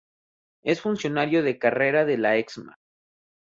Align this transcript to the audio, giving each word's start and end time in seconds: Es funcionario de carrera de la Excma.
Es 0.63 0.81
funcionario 0.81 1.43
de 1.43 1.59
carrera 1.59 2.05
de 2.05 2.17
la 2.17 2.35
Excma. 2.37 2.73